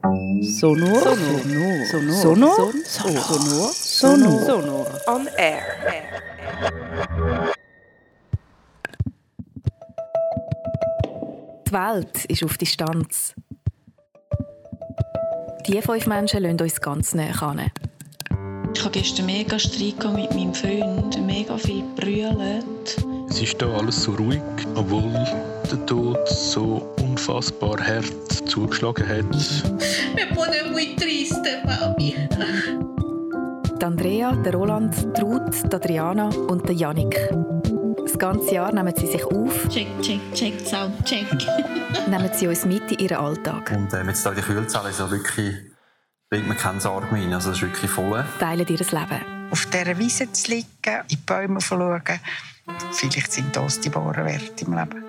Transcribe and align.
Sonor. 0.00 1.00
Sonor. 1.00 1.84
Sonor. 1.84 2.12
Sonor. 2.14 3.72
Sonor. 3.74 4.40
Sonor. 4.42 4.86
On 5.08 5.26
air. 5.36 5.60
Die 11.66 11.72
Welt 11.72 12.24
ist 12.26 12.44
auf 12.44 12.56
Distanz. 12.58 13.34
Die 15.66 15.82
fünf 15.82 16.06
Menschen 16.06 16.42
lassen 16.44 16.60
uns 16.60 16.80
ganz 16.80 17.14
näher 17.14 17.32
kennen. 17.32 17.72
Ich 18.72 18.84
hatte 18.84 19.00
gestern 19.00 19.26
mega 19.26 19.58
Streit 19.58 19.98
mit 20.14 20.32
meinem 20.32 20.54
Freund, 20.54 21.26
mega 21.26 21.58
viel 21.58 21.82
brüllt. 21.96 23.04
Es 23.30 23.42
ist 23.42 23.60
hier 23.62 23.68
alles 23.68 24.02
so 24.02 24.12
ruhig, 24.12 24.40
obwohl 24.74 25.12
der 25.70 25.86
Tod 25.86 26.28
so 26.28 26.94
unfassbar 27.02 27.78
hart 27.78 28.48
zugeschlagen 28.48 29.06
hat. 29.08 29.24
Me 30.14 30.26
pone 30.34 30.70
muy 30.72 30.96
triste, 30.96 31.62
Mami. 31.64 32.14
Die 33.80 33.84
Andrea, 33.84 34.32
der 34.32 34.54
Roland, 34.54 34.94
die 35.16 35.20
Ruth, 35.20 35.62
die 35.70 35.74
Adriana 35.76 36.28
und 36.48 36.66
der 36.68 36.74
Janik. 36.74 37.28
Das 38.02 38.18
ganze 38.18 38.54
Jahr 38.54 38.72
nehmen 38.72 38.92
sie 38.96 39.06
sich 39.06 39.24
auf, 39.24 39.68
Check, 39.68 39.86
check, 40.00 40.20
check, 40.34 40.54
Sound, 40.66 41.04
check. 41.04 41.26
nehmen 42.08 42.30
sie 42.32 42.48
uns 42.48 42.64
mit 42.64 42.90
in 42.92 42.98
ihren 42.98 43.18
Alltag, 43.18 43.70
Und 43.76 43.92
äh, 43.92 44.02
jetzt 44.04 44.26
die 44.26 44.40
Kühlzahl 44.40 44.88
ist 44.90 44.98
ja 44.98 45.10
wirklich, 45.10 45.54
bringt 46.30 46.48
man 46.48 46.56
keine 46.56 46.80
Sorge 46.80 47.06
mehr 47.12 47.22
rein. 47.22 47.32
Also 47.32 47.50
es 47.50 47.56
ist 47.56 47.62
wirklich 47.62 47.90
voll. 47.90 48.24
teilen 48.38 48.66
ihr 48.68 48.78
Leben. 48.78 49.50
auf 49.50 49.66
dieser 49.66 49.98
Wiese 49.98 50.30
zu 50.32 50.50
liegen, 50.50 50.66
in 50.84 51.06
die 51.10 51.16
Bäume 51.16 51.58
zu 51.58 51.68
schauen. 51.68 52.02
Vielleicht 52.92 53.32
sind 53.32 53.56
das 53.56 53.80
die 53.80 53.94
wahren 53.94 54.26
Werte 54.26 54.64
im 54.64 54.74
Leben. 54.74 55.04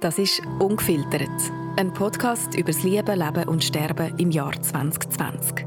Das 0.00 0.18
ist 0.18 0.42
«Ungefiltert», 0.58 1.30
ein 1.76 1.92
Podcast 1.92 2.54
über 2.54 2.72
das 2.72 2.82
Leben, 2.82 3.18
Leben 3.18 3.48
und 3.48 3.62
Sterben 3.62 4.18
im 4.18 4.30
Jahr 4.30 4.52
2020. 4.60 5.64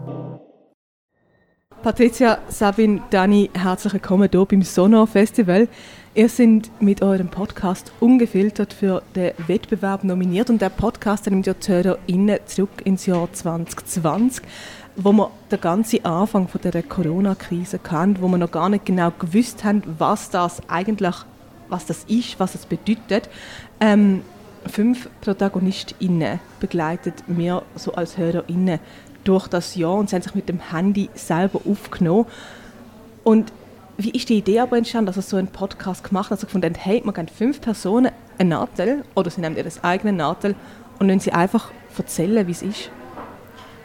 Patricia, 1.81 2.39
Sabine, 2.49 3.01
Dani, 3.09 3.49
herzlich 3.53 3.93
willkommen 3.93 4.27
hier 4.29 4.45
beim 4.45 4.61
Sonar 4.61 5.07
Festival. 5.07 5.69
Ihr 6.15 6.27
seid 6.27 6.69
mit 6.81 7.01
eurem 7.01 7.29
Podcast 7.29 7.91
ungefiltert 7.99 8.73
für 8.73 9.03
den 9.15 9.31
Wettbewerb 9.47 10.03
nominiert 10.03 10.49
und 10.49 10.61
der 10.61 10.69
Podcast 10.69 11.27
nimmt 11.27 11.45
ja 11.47 11.53
die 11.53 11.67
HörerInnen 11.67 12.39
zurück 12.45 12.81
ins 12.83 13.05
Jahr 13.05 13.31
2020, 13.31 14.43
wo 14.97 15.13
wir 15.13 15.31
den 15.51 15.61
ganzen 15.61 16.03
Anfang 16.03 16.47
von 16.47 16.59
der 16.59 16.83
Corona-Krise 16.83 17.79
kannten, 17.79 18.21
wo 18.21 18.27
wir 18.27 18.37
noch 18.37 18.51
gar 18.51 18.67
nicht 18.67 18.85
genau 18.85 19.11
gewusst 19.11 19.63
haben, 19.63 19.83
was 19.97 20.29
das 20.29 20.61
eigentlich 20.67 21.15
was 21.69 21.85
das 21.85 22.03
ist, 22.05 22.39
was 22.39 22.55
es 22.55 22.65
bedeutet. 22.65 23.29
Ähm, 23.79 24.21
fünf 24.65 25.09
ProtagonistInnen 25.21 26.39
begleitet 26.59 27.27
mir 27.27 27.63
so 27.75 27.93
als 27.93 28.17
HörerInnen 28.17 28.79
durch 29.23 29.47
das 29.47 29.75
Jahr 29.75 29.95
und 29.95 30.09
sie 30.09 30.15
haben 30.15 30.23
sich 30.23 30.35
mit 30.35 30.49
dem 30.49 30.59
Handy 30.71 31.09
selber 31.13 31.61
aufgenommen. 31.69 32.25
Und 33.23 33.51
wie 33.97 34.11
ist 34.11 34.29
die 34.29 34.37
Idee 34.37 34.59
aber 34.59 34.77
entstanden, 34.77 35.07
dass 35.07 35.17
ihr 35.17 35.21
so 35.21 35.37
einen 35.37 35.47
Podcast 35.47 36.03
gemacht 36.03 36.29
habt, 36.29 36.41
dass 36.41 36.43
ihr 36.43 36.47
gefunden 36.47 36.73
habt, 36.73 36.85
hey, 36.85 37.01
man 37.03 37.13
kann 37.13 37.27
fünf 37.27 37.61
Personen 37.61 38.11
einen 38.37 38.49
Nadel 38.49 39.03
oder 39.15 39.29
sie 39.29 39.41
nehmen 39.41 39.57
ihr 39.57 39.63
das 39.63 39.83
eigene 39.83 40.13
Nadel 40.13 40.55
und 40.99 41.07
dann 41.07 41.19
sie 41.19 41.33
einfach 41.33 41.71
erzählen, 41.97 42.47
wie 42.47 42.51
es 42.51 42.61
ist. 42.61 42.91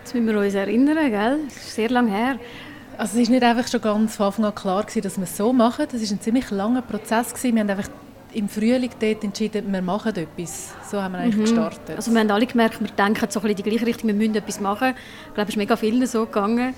Jetzt 0.02 0.14
müssen 0.14 0.26
wir 0.26 0.40
uns 0.40 0.54
erinnern, 0.54 1.10
gell? 1.10 1.38
Das 1.46 1.56
ist 1.56 1.74
sehr 1.76 1.88
lange 1.88 2.10
her. 2.10 2.36
Also 2.98 3.16
es 3.16 3.22
ist 3.22 3.30
nicht 3.30 3.42
einfach 3.44 3.68
schon 3.68 3.80
ganz 3.80 4.16
von 4.16 4.26
Anfang 4.26 4.44
an 4.46 4.54
klar 4.54 4.82
gewesen, 4.82 5.02
dass 5.02 5.16
wir 5.16 5.24
es 5.24 5.36
so 5.36 5.52
machen. 5.52 5.86
Das 5.90 6.02
ist 6.02 6.10
ein 6.10 6.20
ziemlich 6.20 6.50
langer 6.50 6.82
Prozess 6.82 7.32
gewesen. 7.32 7.54
Wir 7.54 7.60
haben 7.60 7.70
einfach 7.70 7.88
im 8.34 8.48
Frühling 8.48 8.90
dort 8.98 9.22
entschieden, 9.22 9.72
wir 9.72 9.80
machen 9.80 10.16
etwas. 10.16 10.74
So 10.90 11.00
haben 11.00 11.12
wir 11.12 11.18
eigentlich 11.20 11.42
gestartet. 11.42 11.96
Also 11.96 12.10
wir 12.10 12.18
haben 12.18 12.30
alle 12.32 12.46
gemerkt, 12.46 12.80
wir 12.80 12.88
denken 12.88 13.30
so 13.30 13.38
ein 13.40 13.42
bisschen 13.42 13.48
in 13.50 13.56
die 13.56 13.62
gleiche 13.62 13.86
Richtung, 13.86 14.08
wir 14.08 14.14
müssen 14.14 14.34
etwas 14.34 14.60
machen. 14.60 14.94
Ich 15.28 15.34
glaube, 15.34 15.48
es 15.48 15.50
ist 15.50 15.56
mega 15.56 15.76
vielen 15.76 16.04
so 16.06 16.26
gegangen. 16.26 16.74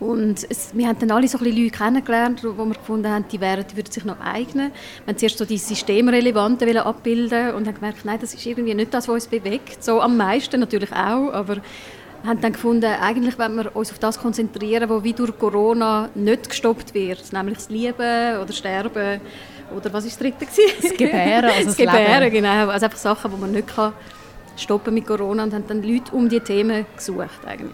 Und 0.00 0.44
es, 0.50 0.74
wir 0.74 0.88
haben 0.88 0.98
dann 0.98 1.12
alle 1.12 1.28
so 1.28 1.38
ein 1.38 1.44
bisschen 1.44 1.62
Leute 1.62 1.76
kennengelernt, 1.76 2.42
wo 2.42 2.64
wir 2.64 2.74
gefunden 2.74 3.08
haben, 3.08 3.26
die, 3.30 3.40
wären, 3.40 3.64
die 3.70 3.76
würden 3.76 3.92
sich 3.92 4.04
noch 4.04 4.18
eignen. 4.20 4.72
Wir 5.04 5.12
haben 5.12 5.18
zuerst 5.18 5.38
so 5.38 5.44
die 5.44 5.58
Systemrelevanten 5.58 6.76
abbilden 6.76 7.54
und 7.54 7.68
haben 7.68 7.74
gemerkt, 7.74 8.04
nein, 8.04 8.18
das 8.20 8.34
ist 8.34 8.44
irgendwie 8.44 8.74
nicht 8.74 8.92
das, 8.92 9.06
was 9.06 9.14
uns 9.14 9.26
bewegt. 9.28 9.84
So 9.84 10.00
am 10.00 10.16
meisten 10.16 10.58
natürlich 10.58 10.92
auch, 10.92 11.32
aber 11.32 11.58
haben 12.24 12.40
dann 12.40 12.52
gefunden, 12.52 12.84
eigentlich 12.86 13.38
wollen 13.38 13.56
wir 13.56 13.76
uns 13.76 13.90
auf 13.90 13.98
das 13.98 14.18
konzentrieren, 14.18 14.88
was 14.88 15.04
wie 15.04 15.12
durch 15.12 15.38
Corona 15.38 16.08
nicht 16.14 16.48
gestoppt 16.48 16.94
wird, 16.94 17.32
nämlich 17.32 17.58
das 17.58 17.68
Lieben 17.68 18.38
oder 18.42 18.52
Sterben 18.52 19.20
oder 19.76 19.92
was 19.92 20.04
war 20.04 20.10
das 20.10 20.18
dritte? 20.18 20.46
Das 20.82 20.96
Gebären, 20.96 21.44
also 21.44 21.56
das 21.56 21.64
das 21.66 21.76
Gebären, 21.76 22.22
Leben. 22.24 22.34
genau. 22.34 22.68
Also 22.68 22.86
einfach 22.86 22.98
Sachen, 22.98 23.30
die 23.30 23.40
man 23.40 23.52
nicht 23.52 23.68
kann 23.68 23.92
stoppen 24.56 24.94
mit 24.94 25.06
Corona 25.06 25.44
und 25.44 25.52
haben 25.52 25.64
dann 25.66 25.82
Leute 25.82 26.12
um 26.12 26.28
die 26.28 26.40
Themen 26.40 26.86
gesucht 26.96 27.44
eigentlich. 27.46 27.72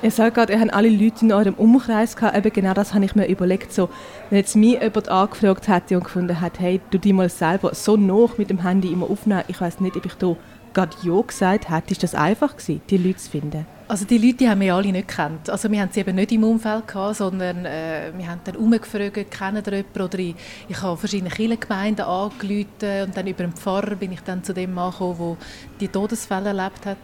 Ihr 0.00 0.12
sagt 0.12 0.36
gerade, 0.36 0.52
ihr 0.52 0.60
habt 0.60 0.72
alle 0.72 0.90
Leute 0.90 1.24
in 1.24 1.32
eurem 1.32 1.54
Umkreis 1.54 2.14
gehabt. 2.14 2.36
Eben 2.36 2.52
genau 2.52 2.72
das 2.72 2.94
habe 2.94 3.04
ich 3.04 3.16
mir 3.16 3.26
überlegt. 3.26 3.72
So, 3.72 3.88
wenn 4.30 4.38
jetzt 4.38 4.54
mich 4.54 4.80
jemand 4.80 5.08
angefragt 5.08 5.66
hätte 5.66 5.96
und 5.96 6.04
gefunden 6.04 6.40
hat, 6.40 6.60
hey, 6.60 6.80
du 6.90 6.98
die 6.98 7.12
mal 7.12 7.28
selber 7.28 7.74
so 7.74 7.96
noch 7.96 8.38
mit 8.38 8.48
dem 8.48 8.62
Handy 8.62 8.92
immer 8.92 9.10
aufnehmen, 9.10 9.42
ich 9.48 9.60
weiß 9.60 9.80
nicht, 9.80 9.96
ob 9.96 10.06
ich 10.06 10.14
da 10.14 10.36
gerade 10.78 10.96
Ja 11.02 11.20
gesagt 11.20 11.70
hätte. 11.70 11.90
Ist 11.90 12.02
das 12.04 12.14
einfach 12.14 12.56
gewesen, 12.56 12.80
die 12.88 12.98
Leute 12.98 13.18
zu 13.18 13.30
finden? 13.30 13.66
Also 13.88 14.04
die 14.04 14.18
Leute 14.18 14.34
die 14.34 14.48
haben 14.48 14.60
wir 14.60 14.74
alle 14.74 14.92
nicht 14.92 15.08
gekannt. 15.08 15.50
Also 15.50 15.70
wir 15.70 15.80
haben 15.80 15.90
sie 15.90 16.00
eben 16.00 16.14
nicht 16.14 16.30
im 16.30 16.44
Umfeld 16.44 16.86
gehabt, 16.86 17.16
sondern 17.16 17.64
äh, 17.64 18.12
wir 18.16 18.28
haben 18.28 18.40
dann 18.44 18.56
umgefragt, 18.56 19.30
kennen 19.30 19.62
ihr 19.66 19.72
jemanden? 19.72 20.02
Oder 20.02 20.18
ich, 20.18 20.34
ich 20.68 20.82
habe 20.82 20.96
verschiedene 20.96 21.30
Kirchengemeinden 21.30 22.04
angerufen 22.04 23.02
und 23.06 23.16
dann 23.16 23.26
über 23.26 23.44
einen 23.44 23.54
Pfarrer 23.54 23.96
bin 23.96 24.12
ich 24.12 24.20
dann 24.20 24.44
zu 24.44 24.54
dem 24.54 24.74
Mann 24.74 24.92
gekommen, 24.92 25.16
der 25.18 25.36
die 25.80 25.88
Todesfälle 25.88 26.48
erlebt 26.48 26.86
hat. 26.86 26.98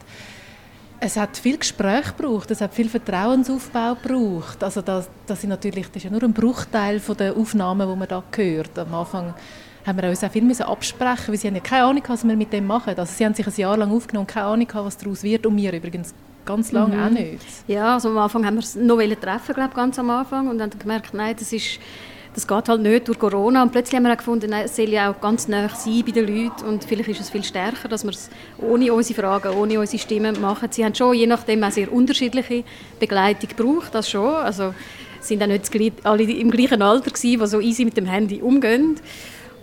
Es 1.01 1.17
hat 1.17 1.37
viel 1.37 1.59
Gespräch 1.59 2.17
gebraucht, 2.17 2.51
es 2.51 2.61
hat 2.61 2.73
viel 2.75 2.89
Vertrauensaufbau 2.89 3.97
gebraucht. 3.97 4.63
Also 4.63 4.83
das, 4.83 5.09
das, 5.27 5.41
sind 5.41 5.51
natürlich, 5.51 5.87
das 5.89 5.97
ist 5.97 6.05
ja 6.05 6.11
nur 6.11 6.23
ein 6.23 6.33
Bruchteil 6.33 7.01
von 7.01 7.17
der 7.17 7.37
Aufnahmen, 7.37 7.91
die 7.91 7.97
man 7.97 8.09
da 8.09 8.23
hört. 8.37 8.79
Am 8.79 8.95
Anfang 8.95 9.35
haben 9.87 10.01
wir 10.01 10.09
uns 10.09 10.25
auch 10.25 10.31
viel 10.31 10.43
müssen 10.43 10.63
absprechen, 10.63 11.29
weil 11.29 11.37
sie 11.37 11.49
haben 11.49 11.57
ja 11.57 11.61
keine 11.61 11.85
Ahnung, 11.85 12.03
was 12.07 12.27
wir 12.27 12.37
mit 12.37 12.53
dem 12.53 12.67
machen. 12.67 12.95
Also 12.97 13.13
sie 13.15 13.25
haben 13.25 13.35
sich 13.35 13.47
ein 13.47 13.53
Jahr 13.57 13.77
lang 13.77 13.93
aufgenommen, 13.93 14.27
keine 14.27 14.47
Ahnung, 14.47 14.69
was 14.73 14.97
daraus 14.97 15.23
wird 15.23 15.47
und 15.47 15.57
wir 15.57 15.73
übrigens 15.73 16.15
ganz 16.45 16.73
lange 16.73 17.05
auch 17.05 17.11
nicht. 17.11 17.43
Ja, 17.67 17.95
also 17.95 18.11
am 18.11 18.19
Anfang 18.19 18.45
haben 18.47 18.55
wir 18.55 18.63
es 18.63 18.75
noch 18.75 18.99
treffen, 18.99 19.55
glaube 19.55 19.75
ganz 19.75 19.99
am 19.99 20.11
Anfang 20.11 20.49
und 20.49 20.59
dann 20.59 20.71
gemerkt, 20.71 21.15
nein, 21.15 21.35
das 21.39 21.53
ist 21.53 21.79
das 22.35 22.49
geht 22.49 22.69
halt 22.69 22.83
nicht 22.83 23.07
durch 23.07 23.19
Corona 23.19 23.63
und 23.63 23.71
plötzlich 23.71 23.97
haben 23.97 24.05
wir 24.05 24.13
auch 24.13 24.19
gefunden, 24.19 24.51
nein, 24.51 24.65
es 24.65 24.75
soll 24.75 24.89
ja 24.89 25.11
auch 25.11 25.21
ganz 25.21 25.47
nah 25.47 25.69
sein 25.69 26.03
bei 26.05 26.11
den 26.11 26.27
Leuten 26.27 26.65
und 26.67 26.85
vielleicht 26.85 27.09
ist 27.09 27.21
es 27.21 27.31
viel 27.31 27.45
stärker, 27.45 27.87
dass 27.89 28.03
wir 28.03 28.11
es 28.11 28.29
ohne 28.59 28.93
unsere 28.93 29.21
Fragen, 29.21 29.55
ohne 29.55 29.79
unsere 29.79 30.03
Stimmen 30.03 30.41
machen. 30.41 30.69
Sie 30.73 30.85
haben 30.85 30.95
schon 30.95 31.15
je 31.15 31.29
nachdem 31.29 31.63
auch 31.63 31.71
sehr 31.71 31.93
unterschiedliche 31.93 32.65
Begleitung 32.99 33.51
gebraucht, 33.57 33.95
das 33.95 34.11
schon, 34.11 34.35
also 34.35 34.75
sind 35.21 35.43
auch 35.43 35.47
nicht 35.47 36.05
alle 36.05 36.25
im 36.25 36.51
gleichen 36.51 36.83
Alter 36.83 37.11
gewesen, 37.11 37.41
die 37.41 37.47
so 37.47 37.61
easy 37.61 37.85
mit 37.85 37.97
dem 37.97 38.07
Handy 38.07 38.43
umgehen. 38.43 38.97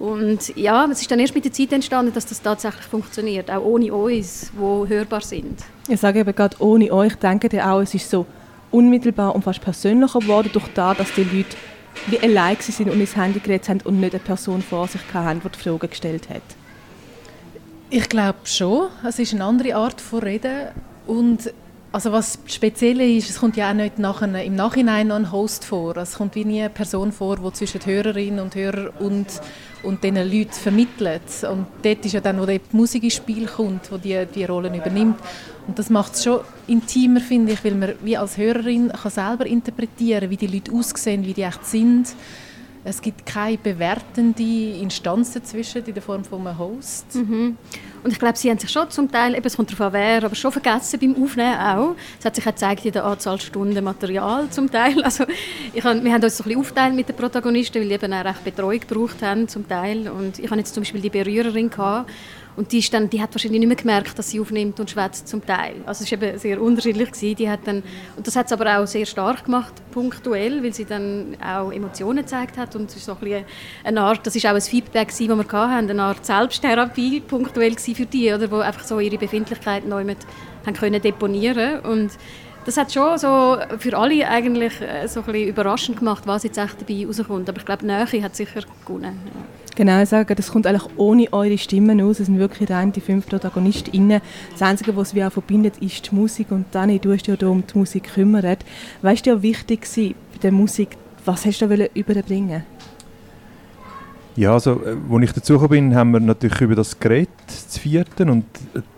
Und 0.01 0.57
ja, 0.57 0.88
es 0.91 1.01
ist 1.01 1.12
dann 1.12 1.19
erst 1.19 1.35
mit 1.35 1.45
der 1.45 1.53
Zeit 1.53 1.72
entstanden, 1.72 2.12
dass 2.12 2.25
das 2.25 2.41
tatsächlich 2.41 2.85
funktioniert, 2.85 3.51
auch 3.51 3.63
ohne 3.63 3.94
uns, 3.94 4.51
die 4.51 4.89
hörbar 4.89 5.22
sind. 5.22 5.59
Ich 5.88 6.00
sage 6.00 6.22
eben 6.22 6.34
gerade, 6.34 6.57
ohne 6.59 6.91
euch 6.91 7.13
denken 7.17 7.51
ihr 7.53 7.72
auch, 7.72 7.81
es 7.81 7.94
ist 7.94 8.09
so 8.09 8.25
unmittelbar 8.72 9.35
und 9.35 9.44
fast 9.44 9.62
persönlicher 9.62 10.19
geworden 10.19 10.50
durch 10.53 10.67
das, 10.73 10.97
dass 10.97 11.13
die 11.13 11.23
Leute 11.23 11.56
wie 12.07 12.19
allein 12.19 12.57
sind 12.59 12.89
und 12.89 13.00
ins 13.00 13.16
Handy 13.16 13.39
geredet 13.39 13.69
haben 13.69 13.81
und 13.81 14.00
nicht 14.00 14.16
eine 14.16 14.23
Person 14.23 14.63
vor 14.63 14.88
sich 14.88 15.01
hatten, 15.13 15.39
die 15.44 15.50
die 15.50 15.59
Fragen 15.59 15.88
gestellt 15.88 16.29
hat. 16.29 16.41
Ich 17.91 18.09
glaube 18.09 18.39
schon. 18.45 18.88
Es 19.07 19.19
ist 19.19 19.35
eine 19.35 19.44
andere 19.44 19.75
Art 19.75 20.01
von 20.01 20.22
Reden. 20.22 20.69
Und 21.06 21.53
also 21.91 22.12
was 22.12 22.40
speziell 22.46 23.02
ist, 23.02 23.29
es 23.29 23.40
kommt 23.40 23.57
ja 23.57 23.69
auch 23.69 23.74
nicht 23.74 24.00
nachher, 24.00 24.44
im 24.44 24.56
Nachhinein 24.56 25.07
noch 25.07 25.18
ein 25.18 25.31
Host 25.31 25.66
vor. 25.66 25.97
Es 25.97 26.16
kommt 26.16 26.35
wie 26.35 26.46
nie 26.46 26.62
eine 26.62 26.69
Person 26.69 27.12
vor, 27.12 27.38
die 27.38 27.52
zwischen 27.52 27.85
Hörerinnen 27.85 28.40
und 28.40 28.56
Hörer 28.56 28.94
und, 29.00 29.28
und 29.84 30.01
diesen 30.03 30.16
Leuten 30.16 30.53
vermittelt. 30.53 31.22
Und 31.50 31.68
dort 31.84 32.06
ist 32.06 32.13
ja 32.13 32.22
dann, 32.22 32.40
wo 32.40 32.46
die 32.46 32.62
Musik 32.72 33.03
ins 33.03 33.16
Spiel 33.16 33.46
kommt, 33.46 33.91
wo 33.91 33.97
die, 33.97 34.25
die 34.34 34.46
Rollen 34.46 34.74
übernimmt. 34.74 35.19
Und 35.68 35.78
das 35.78 35.90
macht 35.90 36.13
es 36.13 36.24
schon 36.24 36.40
intimer, 36.68 37.19
finde 37.19 37.53
ich, 37.53 37.63
weil 37.66 37.75
man 37.75 37.94
wie 38.01 38.16
als 38.16 38.38
Hörerin 38.38 38.89
kann 38.89 39.12
selber 39.12 39.45
interpretieren 39.45 40.30
wie 40.30 40.38
die 40.38 40.48
Leute 40.48 40.71
aussehen, 40.71 41.25
wie 41.25 41.33
die 41.33 41.44
echt 41.44 41.66
sind. 41.66 42.07
Es 42.83 43.01
gibt 43.01 43.25
keine 43.25 43.57
bewertende 43.57 44.80
Instanz 44.81 45.33
dazwischen 45.33 45.86
in 45.86 45.94
der 45.94 46.01
Form 46.01 46.24
von 46.24 46.48
einem 46.48 46.57
Host. 46.57 47.13
Mhm. 47.13 47.57
Und 48.03 48.12
ich 48.12 48.19
glaube, 48.19 48.38
sie 48.38 48.50
haben 48.50 48.57
sich 48.57 48.69
schon 48.69 48.89
zum 48.89 49.12
Teil, 49.12 49.36
eben, 49.36 49.45
es 49.45 49.56
kommt 49.56 49.71
darauf 49.71 49.88
an 49.88 49.94
wer, 49.94 50.24
aber 50.24 50.36
schon 50.36 50.51
vergessen 50.51 51.00
beim 51.00 51.24
Aufnehmen 51.24 51.59
auch. 51.59 51.95
Es 52.19 52.25
hat 52.25 52.36
sich 52.36 52.45
auch 52.45 52.51
gezeigt 52.51 52.86
in 52.86 52.92
der 52.92 53.06
Anzahl 53.06 53.39
Stunden 53.39 53.83
Material 53.83 54.50
zum 54.50 54.69
Teil. 54.69 55.01
Also 55.12 55.25
ich 55.74 55.83
hab, 55.83 56.03
wir 56.03 56.13
haben 56.13 56.24
uns 56.24 56.38
so 56.38 56.44
ein 56.44 56.62
bisschen 56.62 56.95
mit 56.95 57.09
den 57.09 57.15
Protagonisten, 57.15 57.81
weil 57.81 57.88
die 57.88 57.94
eben 57.94 58.13
auch 58.13 58.24
recht 58.24 58.44
Betreuung 58.44 58.80
gebraucht 58.80 59.21
haben 59.21 59.48
zum 59.48 59.68
Teil. 59.68 60.09
Und 60.09 60.39
ich 60.39 60.50
hatte 60.50 60.59
jetzt 60.59 60.74
zum 60.74 60.81
Beispiel 60.81 61.01
die 61.01 61.09
Berührerin 61.09 61.69
gehabt, 61.69 62.09
und 62.56 62.71
die, 62.71 62.80
ist 62.80 62.94
dann, 62.94 63.09
die 63.09 63.21
hat 63.21 63.33
wahrscheinlich 63.33 63.59
nicht 63.59 63.68
mehr 63.68 63.77
gemerkt, 63.77 64.18
dass 64.18 64.30
sie 64.30 64.39
aufnimmt 64.39 64.80
und 64.80 64.89
schwätzt 64.89 65.27
zum 65.27 65.45
Teil. 65.45 65.75
Also 65.86 66.03
es 66.03 66.12
war 66.12 66.21
eben 66.21 66.38
sehr 66.38 66.62
unterschiedlich. 66.62 67.12
Gewesen. 67.12 67.36
Die 67.36 67.50
hat 67.50 67.62
dann, 67.65 67.83
und 68.15 68.27
das 68.27 68.36
hat 68.36 68.50
sie 68.50 68.53
aber 68.53 68.77
auch 68.77 68.86
sehr 68.86 69.06
stark 69.06 69.45
gemacht, 69.45 69.74
punktuell, 69.92 70.63
weil 70.63 70.74
sie 70.74 70.86
dann 70.86 71.38
auch 71.44 71.71
Emotionen 71.71 72.19
gezeigt 72.19 72.57
hat. 72.57 72.75
Und 72.75 72.89
es 72.89 72.98
ist 72.98 73.06
so 73.06 73.18
ein 73.21 73.45
eine 73.83 74.01
Art, 74.01 74.25
das 74.25 74.36
ist 74.36 74.45
auch 74.45 74.53
ein 74.53 74.62
Feedback, 74.62 75.09
das 75.09 75.19
wir 75.19 75.38
hatten, 75.38 75.89
eine 75.89 76.03
Art 76.03 76.25
Selbsttherapie 76.25 77.21
punktuell 77.21 77.77
für 77.77 78.06
die, 78.06 78.33
oder, 78.33 78.51
wo 78.51 78.57
einfach 78.57 78.83
so 78.83 79.00
ihre 79.00 79.18
Befindlichkeit 79.18 79.88
neu 79.88 80.04
mit 80.04 80.18
haben 80.65 80.75
können 80.75 81.01
deponieren 81.01 81.80
und 81.80 82.12
das 82.65 82.77
hat 82.77 82.94
schon 82.94 83.18
so 83.18 83.57
für 83.80 83.97
alle 83.97 84.27
eigentlich 84.27 84.80
äh, 84.81 85.07
so 85.07 85.21
ein 85.21 85.25
bisschen 85.25 85.47
überraschend 85.47 85.97
gemacht, 85.97 86.24
was 86.25 86.44
jetzt 86.44 86.57
echt 86.57 86.80
dabei 86.80 87.06
rauskommt. 87.07 87.50
Aber 87.50 87.57
ich 87.57 87.65
glaube, 87.65 87.86
Nähe 87.86 88.24
hat 88.24 88.36
sicher 88.36 88.62
gewonnen. 88.86 89.19
Ja. 89.25 89.70
Genau, 89.81 90.00
ich 90.00 90.10
sage, 90.10 90.36
das 90.36 90.51
kommt 90.51 90.68
eigentlich 90.68 90.95
ohne 90.95 91.33
eure 91.33 91.57
Stimmen 91.57 92.00
aus. 92.01 92.19
Es 92.19 92.28
sind 92.28 92.38
wirklich 92.38 92.69
rein 92.69 92.92
die 92.92 93.01
fünf 93.01 93.25
ProtagonistInnen. 93.25 94.22
Das 94.51 94.62
Einzige, 94.62 94.95
was 94.95 95.16
wir 95.16 95.28
auch 95.28 95.31
verbindet, 95.31 95.80
ist 95.80 96.12
die 96.12 96.13
Musik. 96.13 96.51
Und 96.51 96.66
Dani, 96.69 97.00
du 97.00 97.12
hast 97.12 97.25
ja 97.25 97.33
um 97.48 97.63
die 97.66 97.80
Musik 97.80 98.04
gekümmert. 98.04 98.63
Weißt 99.01 99.25
du, 99.25 99.31
ja 99.31 99.42
wichtig 99.42 99.88
bei 99.95 100.13
der 100.44 100.51
Musik, 100.51 100.89
was 101.25 101.48
hast 101.48 101.62
du 101.62 101.68
da 101.68 101.86
überbringen 101.95 102.62
ja, 104.36 104.54
also, 104.54 104.80
als 105.12 105.24
ich 105.24 105.31
dazu 105.33 105.57
bin, 105.68 105.95
haben 105.95 106.12
wir 106.12 106.19
natürlich 106.19 106.62
über 106.62 106.75
das 106.75 107.00
geredet, 107.00 107.30
zu 107.48 107.80
vierten. 107.80 108.30
Und 108.30 108.45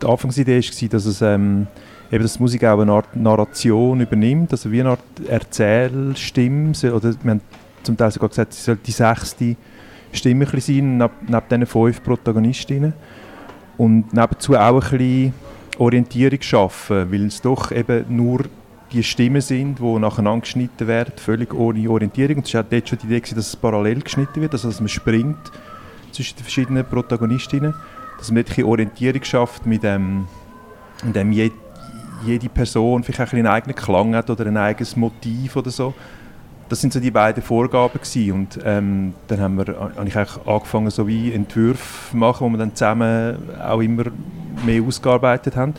die 0.02 0.06
Anfangsidee 0.06 0.60
war, 0.60 0.90
dass 0.90 1.06
es 1.06 1.22
ähm, 1.22 1.68
eben, 2.12 2.24
dass 2.24 2.42
Musik 2.42 2.66
auch 2.66 2.80
eine 2.82 2.92
Art 2.92 3.16
Narration 3.16 4.02
übernimmt, 4.02 4.52
also 4.52 4.70
wie 4.70 4.82
eine 4.82 4.90
Art 4.90 5.00
Erzählstimme. 5.30 6.74
Oder 6.94 7.16
wir 7.24 7.32
haben 7.32 7.42
zum 7.84 7.96
Teil 7.96 8.12
sogar 8.12 8.28
gesagt, 8.28 8.54
sie 8.54 8.62
soll 8.62 8.78
die 8.86 8.92
sechste 8.92 9.56
Stimme 10.14 10.46
sein, 10.46 10.98
neben, 10.98 11.10
neben 11.28 11.44
diesen 11.50 11.66
fünf 11.66 12.04
Protagonistinnen. 12.04 12.94
Und 13.78 14.14
nebenzu 14.14 14.56
auch 14.56 14.84
ein 14.84 14.98
bisschen 14.98 15.34
Orientierung 15.78 16.42
schaffen, 16.42 17.12
weil 17.12 17.26
es 17.26 17.42
doch 17.42 17.72
eben 17.72 18.06
nur 18.16 18.46
die 18.92 19.04
Stimmen 19.04 19.42
sind, 19.42 19.80
die 19.80 20.00
nacheinander 20.00 20.42
geschnitten 20.42 20.88
werden, 20.88 21.14
völlig 21.18 21.54
ohne 21.54 21.90
Orientierung. 21.90 22.38
Und 22.38 22.48
es 22.48 22.54
war 22.54 22.62
auch 22.62 22.70
dort 22.70 22.88
schon 22.88 23.00
die 23.00 23.08
Idee, 23.08 23.22
dass 23.36 23.48
es 23.48 23.56
parallel 23.56 24.02
geschnitten 24.02 24.42
wird, 24.42 24.54
also 24.54 24.68
dass 24.68 24.80
man 24.80 24.90
springt 24.90 25.52
zwischen 26.12 26.38
den 26.38 26.44
verschiedenen 26.44 26.86
Protagonistinnen, 26.86 27.74
dass 28.20 28.32
man 28.32 28.44
nicht 28.44 28.64
Orientierung 28.64 29.24
schafft, 29.24 29.66
mit 29.66 29.82
dem, 29.82 30.28
in 31.04 31.14
dem 31.14 31.32
je, 31.32 31.52
jede 32.24 32.50
Person 32.50 33.04
vielleicht 33.04 33.30
auch 33.30 33.34
einen 33.34 33.48
eigenen 33.48 33.76
Klang 33.76 34.16
hat 34.16 34.30
oder 34.30 34.46
ein 34.46 34.58
eigenes 34.58 34.96
Motiv 34.96 35.56
oder 35.56 35.72
so, 35.72 35.94
das 36.74 36.82
sind 36.82 36.92
so 36.92 37.00
die 37.00 37.12
beiden 37.12 37.44
Vorgaben 37.44 38.00
gewesen. 38.00 38.32
und 38.32 38.60
ähm, 38.66 39.14
dann 39.28 39.40
haben 39.40 39.58
wir, 39.58 39.76
habe 39.96 40.08
ich 40.08 40.18
eigentlich 40.18 40.48
angefangen 40.48 40.90
so 40.90 41.08
wie 41.08 41.32
Entwürfe 41.32 42.18
machen, 42.18 42.48
wo 42.48 42.50
wir 42.50 42.58
dann 42.58 42.74
zusammen 42.74 43.38
auch 43.62 43.80
immer 43.80 44.06
mehr 44.66 44.82
ausgearbeitet 44.82 45.56
haben. 45.56 45.76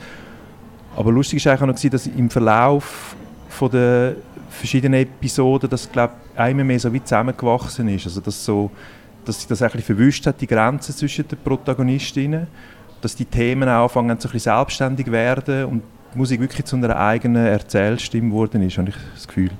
Aber 0.94 1.11
lustig 1.11 1.44
war 1.44 1.52
eigentlich 1.52 1.62
auch 1.62 1.85
noch, 1.85 1.91
dass 1.91 2.06
im 2.06 2.31
Verlauf 2.31 3.17
von 3.49 3.73
der 3.73 4.14
verschiedenen 4.50 5.00
Episoden, 5.00 5.69
das 5.69 5.91
glaube 5.91 6.14
immer 6.37 6.62
mehr 6.62 6.79
so 6.79 6.93
wie 6.93 7.02
zusammengewachsen 7.02 7.88
ist, 7.88 8.06
also 8.06 8.20
dass 8.20 8.44
so 8.44 8.70
dass 9.25 9.38
sich 9.38 9.49
das 9.49 9.58
bisschen 9.58 9.82
verwischt 9.82 10.26
hat, 10.29 10.41
die 10.41 10.46
Grenzen 10.46 10.94
zwischen 10.94 11.26
den 11.26 11.38
Protagonistinnen, 11.38 12.46
dass 13.00 13.17
die 13.17 13.25
Themen 13.25 13.69
auch 13.69 13.85
anfangen 13.85 14.20
so 14.20 14.29
ein 14.29 14.32
bisschen 14.32 14.55
selbstständig 14.55 15.11
werden 15.11 15.64
und 15.64 15.82
die 16.12 16.19
Musik 16.19 16.41
wirklich 16.41 16.67
zu 16.67 16.76
einer 16.76 16.96
eigenen 16.96 17.46
Erzählstimme 17.46 18.29
geworden 18.29 18.62
ist, 18.62 18.79
habe 18.79 18.91
ich 18.91 18.96
das 19.14 19.26
Gefühl. 19.26 19.50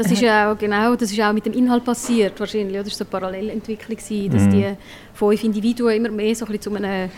Das 0.00 0.10
ist 0.10 0.22
ja 0.22 0.50
auch 0.50 0.56
genau, 0.56 0.96
das 0.96 1.12
ist 1.12 1.20
auch 1.20 1.32
mit 1.32 1.44
dem 1.44 1.52
Inhalt 1.52 1.84
passiert 1.84 2.40
wahrscheinlich, 2.40 2.74
oder? 2.74 2.84
Das 2.84 2.98
war 2.98 3.06
so 3.06 3.16
eine 3.16 3.20
Parallelentwicklung 3.20 3.98
gewesen, 3.98 4.30
dass 4.30 4.42
mhm. 4.44 4.50
die 4.50 4.66
fünf 5.12 5.44
Individuen 5.44 5.94
immer 5.94 6.10
mehr 6.10 6.34
so 6.34 6.46
ein 6.46 6.52
bisschen 6.52 6.74
zu 6.74 6.82
einem 6.82 7.10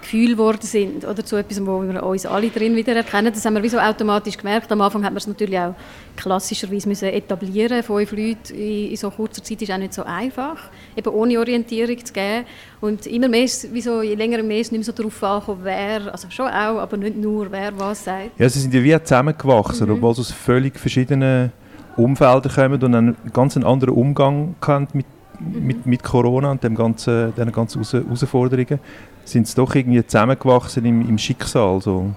Gefühl 0.00 0.30
geworden 0.30 0.62
sind 0.62 1.04
oder 1.04 1.22
zu 1.24 1.36
etwas, 1.36 1.64
wo 1.64 1.82
wir 1.82 2.02
uns 2.02 2.24
alle 2.24 2.48
drin 2.48 2.74
wieder 2.74 2.96
erkennen. 2.96 3.32
Das 3.34 3.44
haben 3.44 3.54
wir 3.54 3.62
wie 3.62 3.68
so 3.68 3.78
automatisch 3.78 4.38
gemerkt. 4.38 4.72
Am 4.72 4.80
Anfang 4.80 5.04
hat 5.04 5.12
man 5.12 5.18
es 5.18 5.26
natürlich 5.26 5.58
auch 5.58 5.74
klassischerweise 6.16 6.88
müssen 6.88 7.08
etablieren. 7.08 7.82
Fünf 7.82 8.12
Leute 8.12 8.54
in, 8.54 8.96
so 8.96 9.10
kurzer 9.10 9.44
Zeit 9.44 9.60
ist 9.60 9.70
auch 9.70 9.76
nicht 9.76 9.92
so 9.92 10.02
einfach, 10.02 10.70
eben 10.96 11.08
ohne 11.12 11.38
Orientierung 11.38 12.02
zu 12.02 12.14
geben. 12.14 12.46
Und 12.80 13.06
immer 13.06 13.28
mehr, 13.28 13.46
wie 13.72 13.80
so, 13.82 14.00
je 14.00 14.14
länger 14.14 14.42
mehr 14.42 14.60
ist 14.60 14.72
nicht 14.72 14.80
mehr 14.80 14.86
so 14.86 14.92
darauf 14.92 15.22
angekommen, 15.22 15.60
wer, 15.64 16.10
also 16.10 16.28
schon 16.30 16.48
auch, 16.48 16.78
aber 16.78 16.96
nicht 16.96 17.18
nur, 17.18 17.52
wer 17.52 17.78
was 17.78 18.04
sagt. 18.04 18.30
Ja, 18.38 18.48
sie 18.48 18.58
sind 18.58 18.72
ja 18.72 18.82
wie 18.82 19.04
zusammengewachsen, 19.04 19.86
mhm. 19.86 19.94
obwohl 19.94 20.14
sie 20.14 20.22
aus 20.22 20.32
völlig 20.32 20.80
verschiedenen 20.80 21.52
Umfelder 21.96 22.48
kommen 22.48 22.82
und 22.82 22.94
einen 22.94 23.16
ganz 23.32 23.56
anderen 23.56 23.94
Umgang 23.94 24.54
mit, 24.92 25.06
mhm. 25.40 25.66
mit, 25.66 25.86
mit 25.86 26.02
Corona 26.02 26.50
und 26.50 26.62
dem 26.62 26.74
ganzen, 26.74 27.34
den 27.34 27.52
ganzen 27.52 27.82
Herausforderungen, 27.82 28.78
sind 29.24 29.46
sie 29.46 29.54
doch 29.54 29.74
irgendwie 29.74 30.04
zusammengewachsen 30.06 30.84
im, 30.84 31.08
im 31.08 31.18
Schicksal. 31.18 31.80
So. 31.80 32.12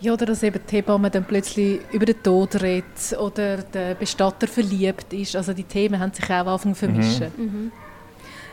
Ja, 0.00 0.12
oder 0.12 0.26
dass 0.26 0.42
eben 0.42 0.60
die 0.70 0.76
Hebamme 0.76 1.10
dann 1.10 1.24
plötzlich 1.24 1.80
über 1.92 2.04
den 2.04 2.22
Tod 2.22 2.62
redet 2.62 3.16
oder 3.18 3.58
der 3.58 3.94
Bestatter 3.94 4.46
verliebt 4.46 5.12
ist. 5.12 5.34
Also 5.34 5.52
die 5.52 5.64
Themen 5.64 5.98
haben 5.98 6.12
sich 6.12 6.24
auch 6.26 6.46
angefangen 6.46 6.74
zu 6.74 6.86
vermischen. 6.86 7.32
Mhm. 7.36 7.44
Mhm. 7.44 7.72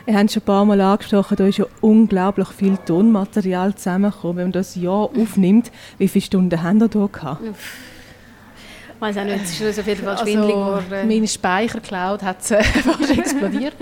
Ihr 0.06 0.18
habt 0.18 0.32
schon 0.32 0.42
ein 0.42 0.46
paar 0.46 0.64
Mal 0.66 0.80
angesprochen, 0.80 1.36
da 1.36 1.46
ist 1.46 1.58
ja 1.58 1.66
unglaublich 1.80 2.48
viel 2.48 2.76
Tonmaterial 2.76 3.74
zusammengekommen. 3.74 4.36
Wenn 4.36 4.44
man 4.46 4.52
das 4.52 4.74
Jahr 4.74 5.08
aufnimmt, 5.16 5.72
wie 5.96 6.08
viele 6.08 6.24
Stunden 6.24 6.62
haben 6.62 6.80
ihr 6.80 6.88
da 6.88 7.06
gehabt? 7.10 7.40
Ich 8.96 9.00
weiß 9.00 9.18
auch 9.18 9.24
nicht, 9.24 9.44
es 9.44 9.60
ist 9.60 9.80
auf 9.80 9.86
jeden 9.86 10.02
Fall 10.02 10.14
also, 10.14 10.24
schwindelig 10.24 10.54
geworden. 10.54 11.08
Meine 11.08 11.28
Speichercloud 11.28 12.22
hat 12.22 12.50
äh, 12.50 12.62
fast 12.62 13.18
explodiert. 13.18 13.74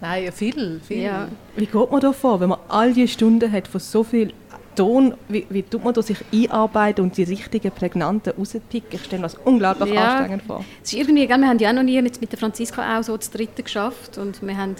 Nein, 0.00 0.30
viel, 0.32 0.80
viel. 0.86 1.02
Ja. 1.02 1.28
Wie 1.56 1.66
geht 1.66 1.90
man 1.90 2.00
da 2.00 2.12
vor, 2.12 2.38
wenn 2.40 2.50
man 2.50 2.58
all 2.68 2.92
diese 2.92 3.08
Stunden 3.08 3.50
hat 3.50 3.66
von 3.66 3.80
so 3.80 4.04
viel 4.04 4.32
Ton, 4.76 5.14
wie, 5.28 5.44
wie 5.50 5.64
tut 5.64 5.82
man 5.82 5.92
da 5.92 6.00
sich 6.02 6.18
einarbeiten 6.32 7.02
und 7.02 7.16
die 7.16 7.24
richtigen, 7.24 7.72
prägnanten 7.72 8.32
rauspicken? 8.38 8.90
Ich 8.92 9.04
stelle 9.04 9.22
mir 9.22 9.26
das 9.26 9.34
unglaublich 9.44 9.92
ja. 9.92 10.18
anstrengend 10.18 10.44
vor. 10.44 10.64
Es 10.84 10.92
ist 10.92 10.98
irgendwie, 11.00 11.28
wir 11.28 11.34
haben 11.34 11.58
ja 11.58 11.70
auch 11.70 11.74
noch 11.74 11.82
nie 11.82 12.00
jetzt 12.00 12.20
mit 12.20 12.30
der 12.30 12.38
Franziska 12.38 12.96
auch 12.96 13.02
so 13.02 13.16
das 13.16 13.28
Dritte 13.30 13.64
geschafft 13.64 14.18
und 14.18 14.40
wir 14.40 14.56
haben 14.56 14.76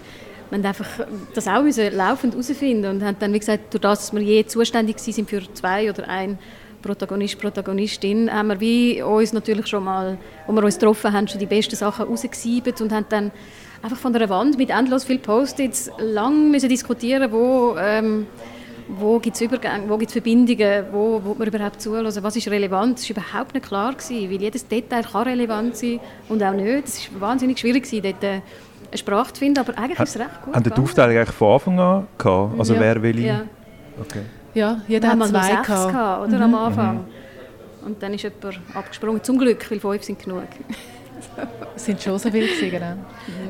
wir 0.50 0.58
haben 0.58 0.64
einfach 0.64 0.86
das 1.34 1.46
auch 1.48 1.62
laufend 1.92 2.34
herausfinden 2.34 2.86
und 2.86 3.04
haben 3.04 3.16
dann, 3.18 3.32
wie 3.32 3.38
gesagt, 3.38 3.74
durch 3.74 3.82
das, 3.82 4.06
dass 4.06 4.12
wir 4.14 4.22
je 4.22 4.46
zuständig 4.46 4.96
waren 4.96 5.26
für 5.26 5.52
zwei 5.52 5.90
oder 5.90 6.08
ein 6.08 6.38
Protagonist, 6.82 7.40
Protagonistin, 7.40 8.32
haben 8.32 8.48
wir 8.48 8.60
wie 8.60 9.02
uns 9.02 9.32
natürlich 9.32 9.66
schon 9.66 9.84
mal, 9.84 10.18
wo 10.46 10.52
wir 10.52 10.62
uns 10.62 10.78
getroffen 10.78 11.12
haben, 11.12 11.28
schon 11.28 11.38
die 11.38 11.46
besten 11.46 11.76
Sachen 11.76 12.06
rausgesiebt 12.06 12.80
und 12.80 12.92
haben 12.92 13.06
dann 13.08 13.30
einfach 13.82 13.96
von 13.96 14.12
der 14.12 14.28
Wand 14.28 14.58
mit 14.58 14.70
endlos 14.70 15.04
viel 15.04 15.18
Post-its 15.18 15.90
lang 15.98 16.50
müssen 16.50 16.68
diskutieren, 16.68 17.30
wo 17.32 17.76
ähm, 17.78 18.26
wo 18.88 19.18
gibt 19.18 19.36
es 19.36 19.42
Übergänge, 19.42 19.88
wo 19.88 19.98
gibt 19.98 20.10
es 20.10 20.12
Verbindungen, 20.14 20.86
wo 20.92 21.20
wo 21.22 21.34
man 21.34 21.46
überhaupt 21.48 21.80
zuhören, 21.80 22.12
was 22.22 22.36
ist 22.36 22.48
relevant, 22.48 22.98
das 22.98 23.10
war 23.10 23.22
überhaupt 23.22 23.54
nicht 23.54 23.66
klar 23.66 23.92
gewesen, 23.92 24.30
weil 24.30 24.40
jedes 24.40 24.66
Detail 24.66 25.02
kann 25.02 25.24
relevant 25.24 25.76
sein 25.76 26.00
und 26.28 26.42
auch 26.42 26.54
nicht. 26.54 26.86
Es 26.86 27.12
war 27.12 27.28
wahnsinnig 27.28 27.58
schwierig 27.58 27.84
gewesen, 27.84 28.02
dort 28.02 28.24
äh, 28.24 28.40
eine 28.90 28.98
Sprache 28.98 29.32
zu 29.34 29.40
finden, 29.40 29.58
aber 29.58 29.76
eigentlich 29.76 29.98
ist 29.98 30.16
es 30.16 30.20
recht 30.20 30.42
gut. 30.42 30.54
Haben 30.54 30.64
die 30.64 30.72
Aufteilung 30.72 31.16
eigentlich 31.16 31.36
von 31.36 31.52
Anfang 31.52 31.80
an 31.80 32.06
gehabt? 32.16 32.58
Also 32.58 32.74
ja. 32.74 32.80
wer 32.80 33.02
will 33.02 33.24
ja. 33.24 33.42
Okay. 34.00 34.22
Ja, 34.58 34.80
jeder 34.88 35.10
hat 35.10 35.28
zwei 35.28 35.42
sechs 35.42 35.66
gehabt. 35.68 35.92
gehabt 35.92 36.26
oder, 36.26 36.36
mhm. 36.36 36.54
am 36.54 36.54
Anfang. 36.56 36.94
Mhm. 36.96 37.86
Und 37.86 38.02
dann 38.02 38.12
ist 38.12 38.22
jemand 38.22 38.60
abgesprungen. 38.74 39.22
Zum 39.22 39.38
Glück, 39.38 39.70
weil 39.70 39.78
fünf 39.78 40.02
sind 40.02 40.18
genug. 40.18 40.42
Es 41.76 41.84
sind 41.84 42.02
schon 42.02 42.18
so 42.18 42.28
viele 42.28 42.46
gewesen, 42.46 42.70
genau. 42.70 42.94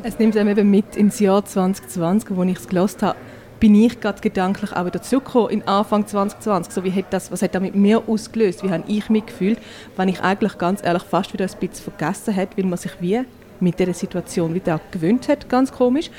Es 0.02 0.18
nimmt 0.18 0.36
einem 0.36 0.50
eben 0.50 0.70
mit 0.70 0.96
ins 0.96 1.18
Jahr 1.18 1.44
2020, 1.44 2.36
wo 2.36 2.42
ich 2.42 2.58
es 2.58 2.68
gelesen 2.68 3.00
habe, 3.02 3.16
bin 3.58 3.74
ich 3.74 4.00
gerade 4.00 4.20
gedanklich 4.20 4.72
auch 4.72 4.84
wieder 4.84 5.00
zurückgekommen 5.00 5.50
in 5.50 5.66
Anfang 5.66 6.06
2020. 6.06 6.72
So, 6.72 6.84
wie 6.84 6.92
hat 6.92 7.06
das, 7.10 7.32
was 7.32 7.40
hat 7.40 7.54
das 7.54 7.62
mit 7.62 7.74
mir 7.74 8.02
ausgelöst? 8.06 8.62
Wie 8.62 8.70
habe 8.70 8.84
ich 8.86 9.08
mich 9.08 9.26
gefühlt, 9.26 9.58
wenn 9.96 10.08
ich 10.08 10.20
eigentlich 10.20 10.58
ganz 10.58 10.84
ehrlich 10.84 11.02
fast 11.04 11.32
wieder 11.32 11.46
ein 11.46 11.58
bisschen 11.58 11.90
vergessen 11.90 12.36
habe, 12.36 12.50
weil 12.56 12.66
man 12.66 12.78
sich 12.78 12.92
wie 13.00 13.20
mit 13.60 13.78
dieser 13.78 13.94
Situation 13.94 14.54
wieder 14.54 14.78
gewöhnt 14.90 15.28
hat, 15.28 15.48
ganz 15.48 15.72
komisch. 15.72 16.10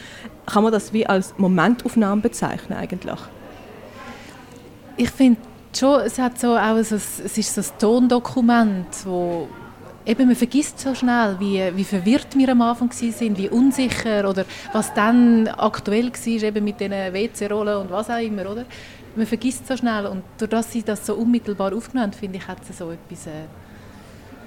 Kann 0.48 0.64
man 0.64 0.74
das 0.74 0.94
wie 0.94 1.06
als 1.06 1.36
Momentaufnahme 1.38 2.22
bezeichnen 2.22 2.78
eigentlich? 2.78 3.20
Ich 5.00 5.10
finde 5.12 5.40
schon, 5.78 6.02
es 6.02 6.20
hat 6.20 6.40
so 6.40 6.58
auch 6.58 6.84
so, 6.84 6.96
es 6.96 7.38
ist 7.38 7.56
so 7.56 7.62
ein 7.62 7.80
Tondokument, 7.80 9.06
wo 9.06 9.48
eben 10.06 10.28
man 10.28 10.36
vergisst 10.36 10.80
so 10.80 10.94
schnell, 10.94 11.38
wie, 11.40 11.62
wie 11.74 11.84
verwirrt 11.86 12.36
wir 12.36 12.50
am 12.50 12.62
Anfang 12.62 12.92
sind, 12.92 13.38
wie 13.38 13.48
unsicher 13.48 14.28
oder 14.28 14.44
was 14.74 14.94
dann 14.94 15.48
aktuell 15.48 16.12
war, 16.12 16.44
eben 16.44 16.66
mit 16.66 16.82
diesen 16.82 16.92
WC-Rollen 16.92 17.78
und 17.78 17.92
was 17.92 18.10
auch 18.10 18.20
immer, 18.20 18.52
oder? 18.52 18.66
Man 19.16 19.26
vergisst 19.26 19.68
so 19.68 19.78
schnell 19.78 20.06
und 20.06 20.24
durch 20.38 20.50
das 20.50 20.72
sie 20.72 20.84
das 20.84 21.06
so 21.06 21.16
unmittelbar 21.16 21.74
aufgenommen 21.74 22.14
finde 22.14 22.38
ich, 22.38 22.48
hat 22.48 22.58
es 22.70 22.78
so 22.78 22.92
etwas, 22.92 23.28
äh, 23.28 23.46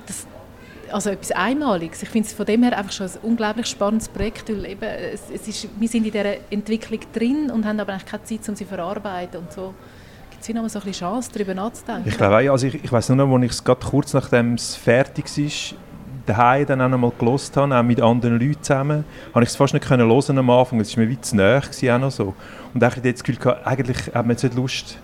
das, 0.07 0.27
also 0.91 1.11
etwas 1.11 1.33
Einmaliges. 1.33 2.03
Ich 2.03 2.11
finde 2.11 2.29
es 2.29 2.35
von 2.35 2.45
dem 2.45 2.63
her 2.63 2.77
einfach 2.77 2.93
schon 2.93 3.07
ein 3.07 3.13
unglaublich 3.23 3.67
spannendes 3.67 4.09
Projekt, 4.09 4.51
weil 4.51 4.67
eben, 4.67 4.85
es, 4.85 5.23
es 5.33 5.49
ist, 5.49 5.69
wir 5.79 5.89
sind 5.89 6.05
in 6.05 6.13
dieser 6.13 6.53
Entwicklung 6.53 7.01
drin 7.15 7.51
und 7.51 7.65
haben 7.65 7.81
aber 7.81 7.95
eigentlich 7.95 8.11
keine 8.11 8.25
Zeit, 8.25 8.49
um 8.49 8.55
sie 8.55 8.65
zu 8.65 8.69
verarbeiten 8.69 9.41
und 9.41 9.51
so 9.51 9.73
es 10.43 10.55
noch 10.55 10.69
so 10.69 10.81
ein 10.85 10.93
Chance, 10.93 11.31
darüber 11.33 11.55
nachzudenken. 11.55 12.09
Ich 12.09 12.17
glaube 12.17 12.51
also 12.51 12.67
ich, 12.67 12.83
ich 12.83 12.93
weiß 12.93 13.09
nur 13.11 13.27
noch, 13.27 13.35
als 13.35 13.45
ich 13.45 13.51
es 13.53 13.65
kurz 13.65 14.13
nachdem 14.13 14.55
es 14.55 14.75
fertig 14.77 15.37
ist, 15.39 15.75
daheim 16.27 16.67
dann 16.67 16.81
auch 16.81 16.89
noch 16.89 16.99
mal 16.99 17.13
gelost 17.19 17.57
habe, 17.57 17.77
auch 17.77 17.83
mit 17.83 18.01
anderen 18.01 18.39
Leuten 18.39 18.63
zusammen, 18.63 19.05
habe 19.35 19.45
ich 19.45 19.51
es 19.51 19.57
fast 19.57 19.75
nicht 19.75 19.87
können 19.87 20.09
hören 20.09 20.39
am 20.39 20.51
Anfang. 20.51 20.81
Es 20.81 20.97
war 20.97 21.05
mir 21.05 21.11
wie 21.11 21.21
zu 21.21 21.37
noch 21.37 22.11
so. 22.11 22.35
Und 22.75 22.83
ich 22.83 22.89
hatte 22.89 23.13
das 23.13 23.23
Gefühl, 23.23 23.41
gehabt, 23.41 23.67
eigentlich 23.67 24.07
hat 24.07 24.15
man 24.15 24.31
jetzt 24.31 24.43
nicht 24.43 24.55
Lust, 24.55 24.99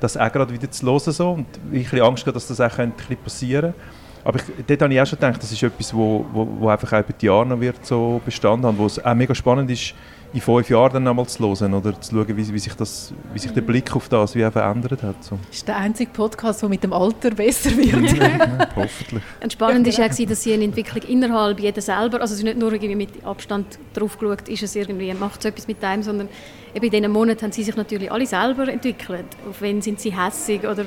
das 0.00 0.16
auch 0.16 0.32
gerade 0.32 0.52
wieder 0.52 0.70
zu 0.70 0.86
hören 0.86 1.12
so. 1.12 1.30
Und 1.30 1.46
ich 1.72 1.90
hatte 1.90 2.02
Angst, 2.02 2.26
dass 2.26 2.46
das 2.46 2.60
auch 2.60 2.74
könnte 2.74 3.16
passieren 3.16 3.72
könnte. 3.72 3.98
Aber 4.24 4.38
ich, 4.38 4.66
dort 4.66 4.82
habe 4.82 4.92
ich 4.92 5.00
auch 5.00 5.06
schon 5.06 5.18
gedacht, 5.18 5.42
das 5.42 5.52
ist 5.52 5.62
etwas, 5.62 5.94
wo, 5.94 6.26
wo, 6.32 6.46
wo 6.60 6.68
einfach 6.68 6.92
auch 6.92 7.00
über 7.00 7.12
die 7.12 7.26
Jahre 7.26 7.46
noch 7.46 7.60
wird 7.60 7.84
so 7.84 8.20
bestanden 8.24 8.66
haben, 8.66 8.78
wo 8.78 8.86
es 8.86 9.02
auch 9.02 9.14
mega 9.14 9.34
spannend 9.34 9.70
ist, 9.70 9.94
in 10.32 10.40
fünf 10.40 10.68
Jahren 10.68 10.92
dann 10.92 11.08
einmal 11.08 11.26
zu 11.26 11.46
hören 11.46 11.72
oder 11.72 11.98
zu 12.00 12.14
schauen, 12.14 12.36
wie, 12.36 12.52
wie, 12.52 12.58
sich, 12.58 12.74
das, 12.74 13.12
wie 13.32 13.38
sich 13.38 13.50
der 13.52 13.62
Blick 13.62 13.94
auf 13.96 14.08
das 14.08 14.34
wie 14.34 14.48
verändert 14.50 15.02
hat. 15.02 15.24
So. 15.24 15.38
Das 15.48 15.56
ist 15.56 15.68
der 15.68 15.76
einzige 15.76 16.10
Podcast, 16.10 16.60
der 16.60 16.68
mit 16.68 16.82
dem 16.82 16.92
Alter 16.92 17.30
besser 17.30 17.70
wird. 17.70 18.12
ja, 18.12 18.68
hoffentlich. 18.76 19.22
Und 19.42 19.52
spannend 19.52 19.86
war 19.86 20.06
ja, 20.06 20.26
dass 20.26 20.42
sie 20.42 20.52
eine 20.52 20.64
Entwicklung 20.64 21.02
innerhalb 21.04 21.60
jeder 21.60 21.80
selber, 21.80 22.20
also 22.20 22.34
es 22.34 22.40
ist 22.40 22.44
nicht 22.44 22.58
nur 22.58 22.72
irgendwie 22.72 22.94
mit 22.94 23.24
Abstand 23.24 23.78
drauf 23.94 24.18
geschaut, 24.18 24.48
ist 24.48 24.62
es 24.62 24.76
irgendwie, 24.76 25.12
macht 25.14 25.40
es 25.40 25.46
etwas 25.46 25.66
mit 25.66 25.82
einem, 25.82 26.02
sondern 26.02 26.28
eben 26.74 26.84
in 26.84 26.90
diesen 26.90 27.10
Monaten 27.10 27.42
haben 27.42 27.52
sie 27.52 27.62
sich 27.62 27.76
natürlich 27.76 28.12
alle 28.12 28.26
selber 28.26 28.68
entwickelt. 28.68 29.26
Auf 29.48 29.62
wen 29.62 29.80
sind 29.80 29.98
sie 29.98 30.14
hässig 30.14 30.64
oder, 30.64 30.84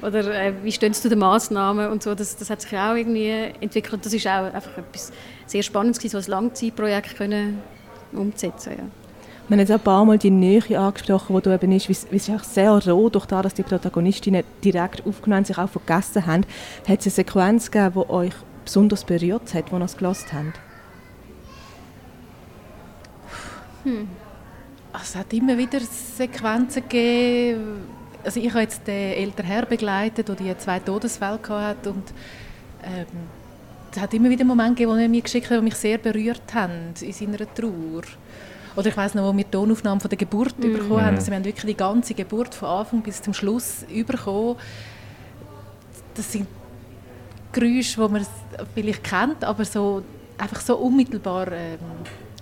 oder 0.00 0.34
äh, 0.34 0.54
wie 0.62 0.72
stehen 0.72 0.94
sie 0.94 1.02
zu 1.02 1.10
den 1.10 1.18
Massnahmen 1.18 1.90
und 1.90 2.02
so. 2.02 2.14
Das, 2.14 2.36
das 2.36 2.48
hat 2.48 2.62
sich 2.62 2.72
auch 2.72 2.94
irgendwie 2.94 3.30
entwickelt. 3.60 4.06
Das 4.06 4.14
ist 4.14 4.26
auch 4.26 4.52
einfach 4.52 4.78
etwas 4.78 5.12
sehr 5.44 5.62
Spannendes 5.62 6.00
so 6.00 6.16
ein 6.16 6.24
Langzeitprojekt 6.26 7.16
können 7.16 7.60
umzusetzen. 8.12 8.72
Ja. 8.76 8.84
Wir 9.48 9.56
haben 9.56 9.60
jetzt 9.60 9.72
ein 9.72 9.80
paar 9.80 10.04
Mal 10.04 10.16
die 10.16 10.30
Nähe 10.30 10.78
angesprochen, 10.78 11.34
die 11.34 11.42
da 11.42 11.54
eben 11.54 11.72
ist, 11.72 11.88
wie 11.88 11.92
es 11.92 12.28
ist 12.28 12.54
sehr 12.54 12.70
roh, 12.70 13.08
durch 13.08 13.26
das, 13.26 13.42
dass 13.42 13.54
die 13.54 13.64
Protagonistinnen 13.64 14.44
direkt 14.62 15.04
aufgenommen 15.04 15.44
sich 15.44 15.58
auch 15.58 15.68
vergessen 15.68 16.24
haben. 16.24 16.46
Hat 16.86 17.00
es 17.00 17.06
eine 17.06 17.10
Sequenz 17.10 17.68
gegeben, 17.68 18.04
die 18.06 18.12
euch 18.12 18.32
besonders 18.64 19.04
berührt 19.04 19.52
hat, 19.52 19.68
die 19.68 19.74
ihr 19.74 19.80
es 19.80 19.96
gelassen 19.96 20.26
habt? 20.32 20.60
Hm. 23.82 24.08
Also, 24.92 25.04
es 25.04 25.16
hat 25.16 25.32
immer 25.32 25.58
wieder 25.58 25.80
Sequenzen 25.80 26.82
gegeben. 26.82 27.88
Also 28.22 28.38
ich 28.38 28.50
habe 28.50 28.60
jetzt 28.60 28.86
den 28.86 29.14
älteren 29.14 29.46
Herr 29.46 29.66
begleitet, 29.66 30.28
der 30.28 30.36
die 30.36 30.56
zwei 30.58 30.78
Todesfälle 30.78 31.40
hatte 31.48 31.90
und 31.90 32.12
ähm, 32.84 33.06
es 33.92 34.00
hat 34.00 34.14
immer 34.14 34.30
wieder 34.30 34.44
Momente 34.44 34.74
gegeben, 34.74 34.92
wo 34.92 34.96
er 34.96 35.08
mir 35.08 35.22
geschickt 35.22 35.50
hat, 35.50 35.58
die 35.58 35.64
mich 35.64 35.74
sehr 35.74 35.98
berührt 35.98 36.54
haben 36.54 36.94
in 37.00 37.12
seiner 37.12 37.54
Trauer. 37.54 38.02
Oder 38.76 38.88
ich 38.88 38.96
weiß 38.96 39.14
noch, 39.14 39.24
wo 39.24 39.36
wir 39.36 39.44
die 39.44 39.50
Tonaufnahmen 39.50 40.00
von 40.00 40.08
der 40.08 40.18
Geburt 40.18 40.58
mhm. 40.58 40.72
bekommen 40.72 41.04
haben. 41.04 41.16
Also 41.16 41.28
wir 41.28 41.36
haben 41.36 41.44
wirklich 41.44 41.74
die 41.74 41.76
ganze 41.76 42.14
Geburt 42.14 42.54
von 42.54 42.68
Anfang 42.68 43.02
bis 43.02 43.20
zum 43.20 43.34
Schluss 43.34 43.84
bekommen. 44.06 44.56
Das 46.14 46.32
sind 46.32 46.46
Geräusche, 47.52 48.00
die 48.00 48.12
man 48.12 48.26
vielleicht 48.74 49.02
kennt, 49.02 49.44
aber 49.44 49.64
so, 49.64 50.02
einfach 50.38 50.60
so 50.60 50.76
unmittelbar 50.76 51.50
ähm, 51.50 51.78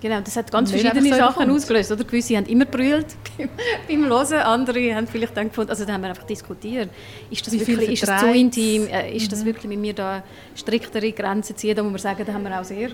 Genau, 0.01 0.21
das 0.21 0.37
hat 0.37 0.51
ganz 0.53 0.71
verschiedene 0.71 1.15
Sachen 1.15 1.51
ausgelöst. 1.51 1.91
Oder? 1.91 2.05
Gewisse 2.05 2.37
haben 2.37 2.47
immer 2.47 2.65
brüllt 2.65 3.07
beim 3.89 4.07
Hören, 4.07 4.41
andere 4.41 4.95
haben 4.95 5.09
vielleicht 5.09 5.37
dann 5.37 5.49
gefunden, 5.49 5.71
also 5.71 5.85
da 5.85 5.93
haben 5.93 6.03
wir 6.03 6.11
einfach 6.11 6.25
diskutiert, 6.25 6.89
ist 7.31 7.47
das, 7.47 7.55
wirklich, 7.55 7.91
ist 7.91 8.07
das 8.07 8.21
zu 8.21 8.29
intim, 8.29 8.87
äh, 8.87 9.15
ist 9.17 9.27
mhm. 9.27 9.31
das 9.31 9.45
wirklich 9.45 9.67
mit 9.67 9.79
mir 9.81 9.95
da 9.95 10.23
striktere 10.55 11.11
Grenzen 11.13 11.57
ziehen, 11.57 11.75
da 11.75 11.83
muss 11.83 11.93
man 11.93 12.01
sagen, 12.01 12.25
da 12.25 12.33
haben 12.33 12.45
wir 12.45 12.61
auch 12.61 12.65
sehr 12.65 12.91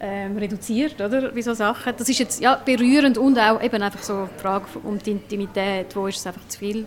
ähm, 0.00 0.36
reduziert, 0.36 1.00
oder, 1.00 1.34
wie 1.34 1.42
so 1.42 1.54
Sachen. 1.54 1.92
Das 1.96 2.08
ist 2.08 2.18
jetzt 2.18 2.40
ja, 2.40 2.54
berührend 2.54 3.18
und 3.18 3.36
auch 3.38 3.60
eben 3.60 3.82
einfach 3.82 4.02
so 4.02 4.28
die 4.36 4.40
Frage 4.40 4.66
um 4.84 4.98
die 4.98 5.10
Intimität, 5.10 5.94
wo 5.96 6.06
ist 6.06 6.18
es 6.18 6.26
einfach 6.26 6.46
zu 6.46 6.58
viel. 6.58 6.86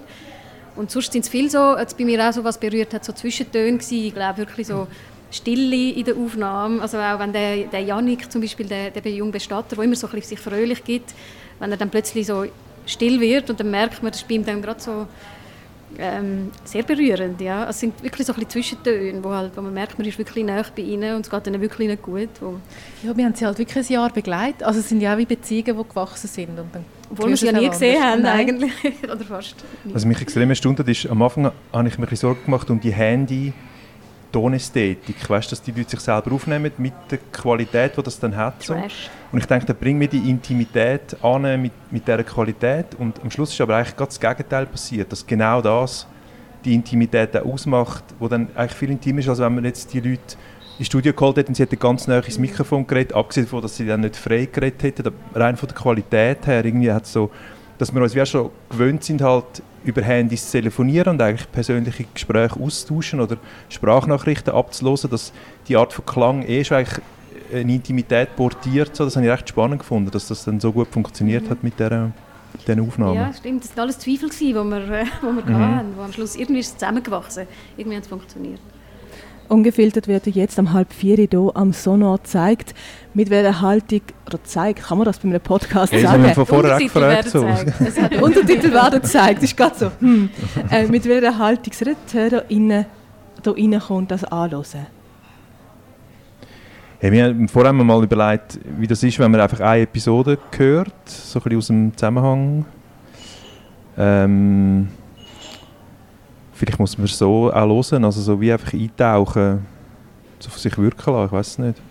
Und 0.77 0.89
sonst 0.89 1.11
sind 1.11 1.25
es 1.25 1.29
viel 1.29 1.49
so, 1.49 1.77
jetzt 1.77 1.97
bei 1.97 2.05
mir 2.05 2.25
auch 2.27 2.31
so 2.31 2.43
was 2.45 2.57
berührt 2.57 2.93
hat, 2.93 3.03
so 3.03 3.11
Zwischentöne 3.11 3.77
gewesen, 3.77 4.05
ich 4.05 4.13
glaube 4.13 4.37
wirklich 4.37 4.67
so 4.67 4.87
Stille 5.31 5.91
in 5.91 6.03
der 6.03 6.15
Aufnahme. 6.15 6.81
Also 6.81 6.97
auch 6.97 7.19
wenn 7.19 7.33
der, 7.33 7.65
der 7.65 7.81
Janik 7.81 8.31
zum 8.31 8.41
Beispiel, 8.41 8.67
der, 8.67 8.91
der 8.91 9.11
junge 9.11 9.31
Bestatter, 9.31 9.75
der 9.75 9.85
immer 9.85 9.95
so 9.95 10.07
ein 10.07 10.13
bisschen 10.13 10.37
sich 10.37 10.39
fröhlich 10.39 10.83
gibt, 10.83 11.13
wenn 11.59 11.71
er 11.71 11.77
dann 11.77 11.89
plötzlich 11.89 12.27
so 12.27 12.45
still 12.85 13.19
wird 13.19 13.49
und 13.49 13.59
dann 13.59 13.71
merkt 13.71 14.03
man, 14.03 14.11
das 14.11 14.21
ist 14.21 14.27
bei 14.27 14.35
ihm 14.35 14.45
dann 14.45 14.61
gerade 14.61 14.81
so 14.81 15.07
ähm, 15.99 16.51
sehr 16.63 16.83
berührend. 16.83 17.39
Ja. 17.41 17.69
Es 17.69 17.79
sind 17.79 18.01
wirklich 18.03 18.25
so 18.25 18.33
ein 18.33 18.35
bisschen 18.39 18.51
Zwischentöne, 18.51 19.23
wo, 19.23 19.31
halt, 19.31 19.51
wo 19.55 19.61
man 19.61 19.73
merkt, 19.73 19.97
man 19.97 20.07
ist 20.07 20.17
wirklich 20.17 20.45
nah 20.45 20.63
bei 20.75 20.81
ihnen 20.81 21.15
und 21.15 21.25
es 21.25 21.29
geht 21.29 21.47
ihnen 21.47 21.61
wirklich 21.61 21.87
nicht 21.87 22.01
gut. 22.01 22.29
Wo 22.39 22.55
ja, 23.03 23.15
wir 23.15 23.25
haben 23.25 23.35
sie 23.35 23.45
halt 23.45 23.57
wirklich 23.57 23.85
ein 23.89 23.93
Jahr 23.93 24.09
begleitet. 24.11 24.63
Also 24.63 24.79
es 24.79 24.89
sind 24.89 25.01
ja 25.01 25.13
auch 25.13 25.17
wie 25.17 25.25
Beziehungen, 25.25 25.77
die 25.77 25.89
gewachsen 25.89 26.27
sind. 26.27 26.49
Und 26.49 26.73
dann 26.73 26.85
Obwohl 27.09 27.29
wir 27.29 27.37
sie 27.37 27.45
ja 27.47 27.51
nie 27.53 27.69
gesehen 27.69 28.03
haben 28.03 28.25
eigentlich, 28.25 28.71
oder 29.03 29.23
fast. 29.23 29.55
Was 29.85 30.05
mich 30.05 30.21
extrem 30.21 30.49
erstaunt 30.49 30.79
hat, 30.79 30.87
ist, 30.87 31.07
am 31.07 31.21
Anfang 31.21 31.51
habe 31.73 31.87
ich 31.87 31.97
mir 31.97 32.07
ein 32.07 32.15
Sorgen 32.15 32.43
gemacht 32.45 32.69
um 32.69 32.79
die 32.79 32.93
Handy- 32.93 33.53
Tonästhetik, 34.31 35.29
weißt, 35.29 35.51
dass 35.51 35.61
die 35.61 35.71
Leute 35.71 35.91
sich 35.91 35.99
selber 35.99 36.31
aufnehmen 36.31 36.71
mit 36.77 36.93
der 37.09 37.19
Qualität, 37.31 37.97
die 37.97 38.03
das 38.03 38.19
dann 38.19 38.35
hat. 38.35 38.63
So. 38.63 38.75
Und 38.75 39.39
ich 39.39 39.45
denke, 39.45 39.65
dann 39.65 39.75
bring 39.75 39.97
mir 39.97 40.07
die 40.07 40.29
Intimität 40.29 41.15
an 41.23 41.61
mit, 41.61 41.71
mit 41.91 42.07
dieser 42.07 42.23
Qualität 42.23 42.87
und 42.97 43.21
am 43.21 43.31
Schluss 43.31 43.51
ist 43.51 43.61
aber 43.61 43.77
eigentlich 43.77 43.95
ganz 43.95 44.19
das 44.19 44.19
Gegenteil 44.19 44.65
passiert, 44.65 45.11
dass 45.11 45.25
genau 45.25 45.61
das 45.61 46.07
die 46.63 46.75
Intimität 46.75 47.35
ausmacht, 47.37 48.03
wo 48.19 48.27
dann 48.27 48.49
eigentlich 48.55 48.73
viel 48.73 48.91
intimer 48.91 49.19
ist, 49.19 49.29
als 49.29 49.39
wenn 49.39 49.55
man 49.55 49.65
jetzt 49.65 49.93
die 49.93 49.99
Leute 49.99 50.35
ins 50.77 50.87
Studio 50.87 51.13
geholt 51.13 51.37
hat 51.37 51.47
und 51.47 51.55
sie 51.55 51.63
hätten 51.63 51.79
ganz 51.79 52.07
nah 52.07 52.19
ins 52.19 52.39
Mikrofon 52.39 52.85
geredet, 52.85 53.13
abgesehen 53.13 53.45
davon, 53.45 53.61
dass 53.61 53.77
sie 53.77 53.85
dann 53.85 54.01
nicht 54.01 54.15
frei 54.15 54.47
geredet 54.51 54.83
hätten, 54.83 55.13
rein 55.33 55.55
von 55.57 55.67
der 55.67 55.77
Qualität 55.77 56.45
her 56.45 56.63
irgendwie 56.63 56.91
hat 56.91 57.05
so, 57.05 57.31
dass 57.81 57.91
wir 57.91 57.99
uns 58.03 58.13
wie 58.13 58.23
schon 58.27 58.51
gewöhnt 58.69 59.03
sind 59.03 59.23
halt 59.23 59.63
über 59.83 60.03
Handys 60.03 60.45
zu 60.45 60.59
telefonieren 60.59 61.15
und 61.15 61.21
eigentlich 61.21 61.51
persönliche 61.51 62.05
Gespräche 62.13 62.59
austauschen 62.59 63.19
oder 63.19 63.37
Sprachnachrichten 63.69 64.53
abzulosen, 64.53 65.09
dass 65.09 65.33
die 65.67 65.75
Art 65.75 65.91
von 65.91 66.05
Klang 66.05 66.43
eh 66.43 66.63
schon 66.63 66.77
eigentlich 66.77 67.01
eine 67.51 67.73
Intimität 67.73 68.35
portiert. 68.35 68.95
So, 68.95 69.03
das 69.05 69.15
habe 69.15 69.25
ich 69.25 69.31
recht 69.31 69.49
spannend 69.49 69.79
gefunden, 69.79 70.11
dass 70.11 70.27
das 70.27 70.45
dann 70.45 70.59
so 70.59 70.71
gut 70.71 70.89
funktioniert 70.89 71.45
mhm. 71.45 71.49
hat 71.49 71.63
mit 71.63 71.79
dieser 71.79 72.11
diesen 72.67 72.87
Aufnahmen. 72.87 73.15
Ja, 73.15 73.33
stimmt. 73.33 73.63
Das 73.63 73.71
waren 73.71 73.85
alles 73.85 73.97
Zweifel, 73.97 74.29
die 74.29 74.53
wir, 74.53 74.91
äh, 74.91 75.05
die 75.23 75.47
wir 75.47 75.57
mhm. 75.57 75.75
hatten. 75.75 75.97
Wo 75.97 76.01
am 76.03 76.13
Schluss 76.13 76.35
irgendwie 76.35 76.59
ist 76.59 76.67
es 76.67 76.77
zusammengewachsen. 76.77 77.47
Irgendwie 77.77 77.97
hat 77.97 78.03
es 78.03 78.09
funktioniert. 78.09 78.59
Ungefiltert 79.51 80.07
wird 80.07 80.27
jetzt 80.27 80.57
am 80.59 80.71
halb 80.71 80.93
vier 80.93 81.17
hier 81.17 81.51
am 81.55 81.73
Sonor 81.73 82.19
gezeigt. 82.19 82.73
Mit 83.13 83.29
welcher 83.29 83.59
Haltung, 83.59 83.99
oder 84.25 84.41
zeigt, 84.45 84.81
kann 84.83 84.97
man 84.97 85.03
das 85.03 85.19
bei 85.19 85.27
einem 85.27 85.41
Podcast 85.41 85.91
hey, 85.91 86.03
sagen? 86.03 86.23
Von 86.33 86.45
vorher 86.45 86.79
gefragt. 86.79 87.27
So. 87.29 87.45
Untertitel 88.21 88.71
werden 88.71 89.01
gezeigt, 89.01 89.43
ist 89.43 89.57
gerade 89.57 89.75
so. 89.75 89.91
Hm. 89.99 90.29
Äh, 90.71 90.87
mit 90.87 91.05
welcher 91.05 91.37
Haltung 91.37 91.73
sollten 91.73 91.97
die 92.09 92.17
HörerInnen 92.17 92.85
hier 93.43 93.53
reinkommen 93.53 94.03
und 94.03 94.11
das 94.11 94.23
anhören? 94.23 94.87
Hey, 96.99 97.11
wir 97.11 97.25
haben 97.25 97.49
vorher 97.49 97.73
mal 97.73 98.03
überlegt, 98.03 98.57
wie 98.77 98.87
das 98.87 99.03
ist, 99.03 99.19
wenn 99.19 99.31
man 99.31 99.41
einfach 99.41 99.59
eine 99.59 99.81
Episode 99.81 100.37
hört, 100.55 100.93
so 101.09 101.39
ein 101.39 101.43
bisschen 101.43 101.57
aus 101.57 101.67
dem 101.67 101.97
Zusammenhang. 101.97 102.65
Ähm, 103.97 104.87
vielleicht 106.61 106.79
muss 106.79 106.95
man 106.95 107.07
so 107.07 107.51
auch 107.51 107.91
hören, 107.91 108.05
also 108.05 108.21
so 108.21 108.39
wie 108.39 108.51
einfach 108.51 108.73
eintauchen, 108.73 109.65
so 110.39 110.49
von 110.51 110.59
sich 110.59 110.77
wirken 110.77 111.11
lassen, 111.11 111.25
ich 111.25 111.31
weiß 111.31 111.47
es 111.47 111.57
nicht. 111.57 111.81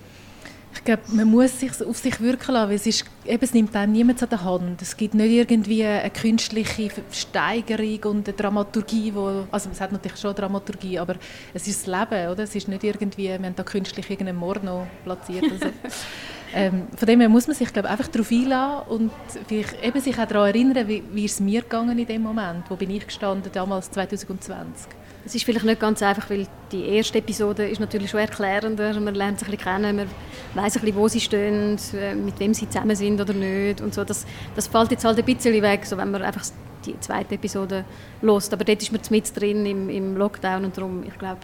Ich 0.72 0.84
glaube, 0.84 1.02
man 1.08 1.28
muss 1.28 1.58
sich 1.58 1.72
auf 1.84 1.98
sich 1.98 2.20
wirken 2.20 2.52
lassen, 2.52 2.68
weil 2.68 2.76
es, 2.76 2.86
ist, 2.86 3.04
eben, 3.26 3.42
es 3.42 3.52
nimmt 3.52 3.74
dann 3.74 3.90
niemand 3.90 4.22
an 4.22 4.28
der 4.28 4.44
Hand. 4.44 4.80
Es 4.80 4.96
gibt 4.96 5.14
nicht 5.14 5.32
irgendwie 5.32 5.84
eine 5.84 6.08
künstliche 6.10 6.90
Steigerung 7.10 8.12
und 8.12 8.28
eine 8.28 8.36
Dramaturgie, 8.36 9.12
wo, 9.12 9.46
also 9.50 9.68
es 9.72 9.80
hat 9.80 9.90
natürlich 9.90 10.18
schon 10.20 10.34
Dramaturgie, 10.36 11.00
aber 11.00 11.16
es 11.52 11.66
ist 11.66 11.88
das 11.88 12.08
Leben, 12.08 12.30
oder? 12.30 12.44
Es 12.44 12.54
ist 12.54 12.68
nicht 12.68 12.84
irgendwie, 12.84 13.24
wir 13.24 13.34
haben 13.34 13.56
da 13.56 13.64
künstlich 13.64 14.08
irgendeinen 14.08 14.38
Mord 14.38 14.62
noch 14.62 14.86
platziert. 15.04 15.44
Also, 15.50 15.66
ähm, 16.54 16.88
von 16.96 17.06
dem 17.06 17.20
her 17.20 17.28
muss 17.28 17.46
man 17.46 17.56
sich 17.56 17.72
glaube 17.72 17.88
einfach 17.88 18.08
darauf 18.08 18.30
einlassen 18.30 18.88
und 18.88 19.12
vielleicht 19.46 19.82
eben 19.84 20.00
sich 20.00 20.18
auch 20.18 20.26
daran 20.26 20.48
erinnern, 20.48 20.88
wie, 20.88 21.24
es 21.24 21.40
mir 21.40 21.62
gegangen 21.62 21.98
in 21.98 22.06
dem 22.06 22.22
Moment, 22.22 22.64
wo 22.68 22.76
bin 22.76 22.90
ich 22.90 23.06
gestanden, 23.06 23.50
damals 23.52 23.90
2020. 23.90 24.88
Es 25.24 25.34
ist 25.34 25.44
vielleicht 25.44 25.66
nicht 25.66 25.80
ganz 25.80 26.02
einfach, 26.02 26.30
weil 26.30 26.46
die 26.72 26.82
erste 26.82 27.18
Episode 27.18 27.68
ist 27.68 27.78
natürlich 27.78 28.10
schon 28.10 28.20
erklärender. 28.20 28.98
Man 28.98 29.14
lernt 29.14 29.38
sich 29.38 29.48
ein 29.48 29.58
kennen, 29.58 29.96
man 29.96 30.08
weiß 30.54 30.76
ein 30.76 30.80
bisschen, 30.80 30.96
wo 30.96 31.08
sie 31.08 31.20
stehen, 31.20 31.76
äh, 31.94 32.14
mit 32.14 32.40
wem 32.40 32.54
sie 32.54 32.68
zusammen 32.68 32.96
sind 32.96 33.20
oder 33.20 33.34
nicht 33.34 33.82
und 33.82 33.92
so. 33.92 34.02
Das, 34.02 34.26
das 34.56 34.66
fällt 34.66 34.90
jetzt 34.90 35.04
halt 35.04 35.18
ein 35.18 35.24
bisschen 35.24 35.62
weg, 35.62 35.84
so 35.84 35.98
wenn 35.98 36.10
man 36.10 36.22
einfach 36.22 36.44
die 36.86 36.98
zweite 37.00 37.34
Episode 37.34 37.84
lost. 38.22 38.52
Aber 38.54 38.64
dort 38.64 38.80
ist 38.80 38.92
man 38.92 39.00
mit 39.10 39.36
drin 39.38 39.66
im, 39.66 39.90
im 39.90 40.16
Lockdown 40.16 40.64
und 40.64 40.76
darum, 40.76 41.04
ich 41.06 41.18
glaube, 41.18 41.40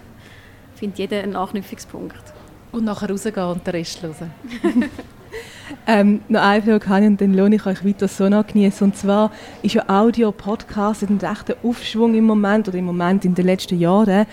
findet 0.75 0.99
jeder 0.99 1.23
einen 1.23 1.37
Anknüpfungspunkt. 1.37 2.36
Und 2.73 2.85
nachher 2.85 3.11
rausgehen 3.11 3.47
und 3.47 3.67
den 3.67 3.71
Rest 3.71 4.03
hören. 4.03 4.33
Ähm, 5.89 6.21
noch 6.29 6.43
eine 6.43 6.63
Frage 6.63 6.89
habe 6.89 7.01
ich 7.03 7.07
und 7.07 7.21
dann 7.21 7.35
lohne 7.35 7.57
ich 7.57 7.67
euch 7.67 7.85
weiter 7.85 8.09
so 8.09 8.29
noch 8.29 8.47
genießen. 8.47 8.89
Und 8.89 8.97
zwar 8.97 9.31
ist 9.63 9.75
ja 9.75 9.89
Audio-Podcast 9.89 11.03
ein 11.03 11.19
rechter 11.19 11.57
Aufschwung 11.63 12.15
im 12.15 12.25
Moment 12.25 12.69
oder 12.69 12.79
im 12.79 12.85
Moment 12.85 13.25
in 13.25 13.35
den 13.35 13.47
letzten 13.47 13.79
Jahren. 13.79 14.27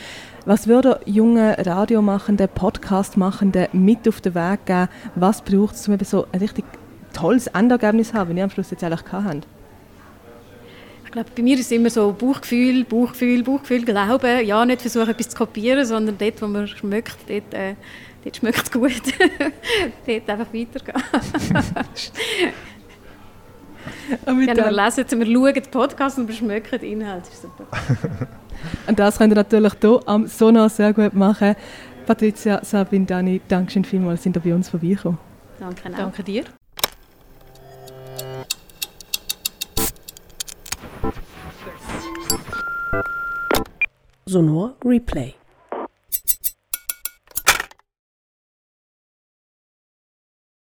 Was 0.46 0.68
würde 0.68 1.00
junge 1.06 1.56
Radiomachende, 1.58 2.48
Podcastmachende 2.48 3.70
mit 3.72 4.08
auf 4.08 4.22
den 4.22 4.36
Weg 4.36 4.66
geben? 4.66 4.90
Was 5.16 5.42
braucht 5.42 5.75
es, 5.75 5.88
um 5.88 5.94
eben 5.94 6.06
so 6.06 6.25
ein 6.32 6.40
richtig 6.40 6.66
tolles 7.13 7.48
Endergebnis 7.48 8.10
zu 8.10 8.16
haben, 8.16 8.34
wie 8.34 8.40
ihr 8.40 8.44
am 8.44 8.50
Schluss 8.50 8.72
jetzt 8.72 8.84
eigentlich 8.84 9.04
habt? 9.12 9.48
Ich 11.06 11.12
glaube, 11.12 11.30
bei 11.36 11.44
mir 11.44 11.54
ist 11.54 11.68
es 11.68 11.72
immer 11.72 11.92
so 11.92 12.12
Bauchgefühl, 12.12 12.84
Bauchgefühl, 12.84 13.44
Bauchgefühl, 13.44 13.86
Glauben. 13.86 14.46
Ja, 14.46 14.66
nicht 14.66 14.82
versuchen, 14.82 15.10
etwas 15.10 15.30
zu 15.30 15.38
kopieren, 15.38 15.86
sondern 15.86 16.18
dort, 16.18 16.42
wo 16.42 16.48
man 16.48 16.68
schmeckt, 16.68 17.18
dort 17.30 17.54
äh, 17.54 17.75
dort 18.24 18.38
schmeckt 18.38 18.63
es 18.63 18.72
gut. 18.72 18.92
dort 20.08 20.30
einfach 20.30 20.53
weitergehen. 20.53 21.03
Ah, 24.25 24.32
ja, 24.32 24.56
wir 24.56 24.72
lesen, 24.72 25.20
wir 25.20 25.25
schauen 25.25 25.53
den 25.53 25.63
Podcast 25.72 26.18
und 26.18 26.27
wir 26.27 26.36
schmecken 26.36 26.80
den 26.80 27.01
Inhalt. 27.01 27.24
Das 27.25 27.34
ist 27.34 27.42
super. 27.42 27.65
und 28.88 29.00
das 29.00 29.18
könnt 29.18 29.34
ihr 29.34 29.36
natürlich 29.36 29.74
hier 29.82 30.00
am 30.06 30.27
Sonar 30.27 30.70
sehr 30.70 30.94
gut 30.94 31.13
machen. 31.13 31.56
Patricia, 32.06 32.63
Sabine, 32.63 33.06
Dani, 33.06 33.42
danke 33.48 33.72
schön 33.72 33.86
vielmals, 33.86 34.24
sind 34.24 34.36
ihr 34.38 34.42
bei 34.42 34.53
uns 34.53 34.70
vorbeigekommen. 34.70 35.18
Danke, 35.60 35.89
auch. 35.89 35.98
danke 35.98 36.24
dir. 36.24 36.44
Sonor 44.25 44.75
Replay. 44.84 45.36